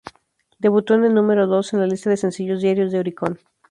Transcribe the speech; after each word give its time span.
Debutó 0.57 0.95
en 0.95 1.03
el 1.03 1.13
número 1.13 1.45
dos 1.45 1.73
en 1.73 1.79
la 1.81 1.85
lista 1.85 2.09
de 2.09 2.17
sencillos 2.17 2.63
diarios 2.63 2.91
de 2.91 2.97
Oricon. 2.97 3.37